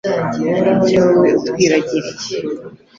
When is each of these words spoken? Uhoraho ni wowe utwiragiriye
Uhoraho 0.49 0.79
ni 0.89 0.97
wowe 1.03 1.29
utwiragiriye 1.39 2.35